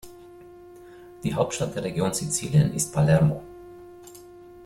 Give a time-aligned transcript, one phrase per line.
[1.23, 3.43] Die Hauptstadt der Region Sizilien ist Palermo.